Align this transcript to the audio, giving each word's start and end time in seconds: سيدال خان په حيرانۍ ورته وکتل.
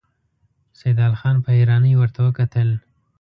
سيدال 0.79 1.13
خان 1.19 1.35
په 1.43 1.49
حيرانۍ 1.55 1.93
ورته 1.97 2.19
وکتل. 2.27 2.69